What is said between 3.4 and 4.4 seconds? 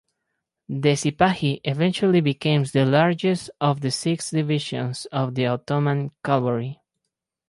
of the six